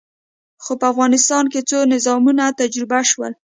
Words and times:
خو 0.63 0.73
په 0.79 0.85
افغانستان 0.91 1.43
کې 1.51 1.59
څو 1.69 1.77
نظامونه 1.93 2.43
تجربه 2.59 2.99
شول. 3.11 3.33